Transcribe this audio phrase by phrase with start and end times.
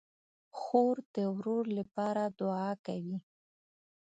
[0.59, 3.17] خور د ورور لپاره دعا کوي.